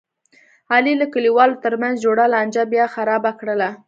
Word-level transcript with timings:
علي 0.73 0.93
د 0.99 1.03
کلیوالو 1.13 1.61
ترمنځ 1.63 1.95
جوړه 2.05 2.25
لانجه 2.33 2.63
بیا 2.71 2.85
خرابه 2.95 3.31
کړله. 3.39 3.69